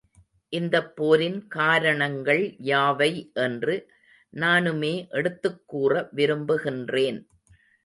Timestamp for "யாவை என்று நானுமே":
2.63-5.07